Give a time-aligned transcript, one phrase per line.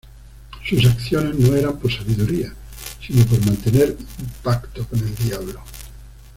[0.67, 2.51] Sus acciones no eran por sabiduría
[3.05, 5.61] sino por mantener un pacto con el Diablo.